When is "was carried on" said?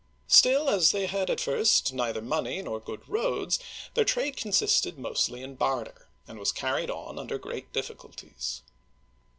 6.39-7.19